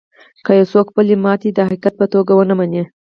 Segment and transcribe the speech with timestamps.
[0.45, 2.83] که يو څوک خپله ماتې د حقيقت په توګه و نه مني.